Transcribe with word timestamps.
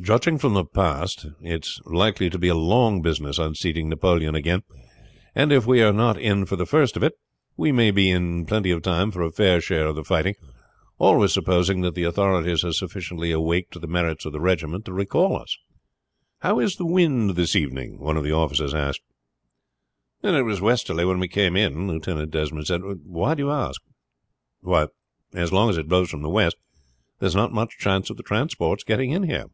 Judging 0.00 0.38
from 0.38 0.54
the 0.54 0.64
past, 0.64 1.26
it 1.42 1.66
is 1.66 1.80
likely 1.84 2.30
to 2.30 2.38
be 2.38 2.46
a 2.46 2.54
long 2.54 3.02
business 3.02 3.36
unseating 3.36 3.88
Napoleon 3.88 4.36
again, 4.36 4.62
and 5.34 5.50
if 5.50 5.66
we 5.66 5.82
are 5.82 5.92
not 5.92 6.16
in 6.16 6.46
for 6.46 6.54
the 6.54 6.64
first 6.66 6.96
of 6.96 7.02
it 7.02 7.18
we 7.56 7.72
may 7.72 7.90
be 7.90 8.08
in 8.08 8.46
plenty 8.46 8.70
of 8.70 8.80
time 8.82 9.10
for 9.10 9.22
a 9.22 9.32
fair 9.32 9.60
share 9.60 9.88
of 9.88 9.96
the 9.96 10.04
fighting, 10.04 10.36
always 10.98 11.32
supposing 11.32 11.80
that 11.80 11.96
the 11.96 12.04
authorities 12.04 12.62
are 12.62 12.72
sufficiently 12.72 13.32
awake 13.32 13.72
to 13.72 13.80
the 13.80 13.88
merits 13.88 14.24
of 14.24 14.32
the 14.32 14.38
regiment 14.38 14.84
to 14.84 14.92
recall 14.92 15.36
us." 15.36 15.58
"How 16.42 16.60
is 16.60 16.76
the 16.76 16.86
wind 16.86 17.30
this 17.30 17.56
evening?" 17.56 17.98
one 17.98 18.16
of 18.16 18.22
the 18.22 18.30
officers 18.32 18.72
asked. 18.72 19.02
"It 20.22 20.44
was 20.44 20.60
westerly 20.60 21.04
when 21.06 21.18
we 21.18 21.26
came 21.26 21.56
in," 21.56 21.88
Lieutenant 21.88 22.30
Desmond 22.30 22.68
said. 22.68 22.82
"Why 23.04 23.34
do 23.34 23.42
you 23.42 23.50
ask?" 23.50 23.80
"Why, 24.60 24.86
as 25.34 25.52
long 25.52 25.68
as 25.70 25.76
it 25.76 25.88
blows 25.88 26.08
from 26.08 26.22
the 26.22 26.30
west 26.30 26.56
there 27.18 27.26
is 27.26 27.34
not 27.34 27.52
much 27.52 27.78
chance 27.78 28.10
of 28.10 28.16
the 28.16 28.22
transports 28.22 28.84
getting 28.84 29.10
in 29.10 29.24
here." 29.24 29.46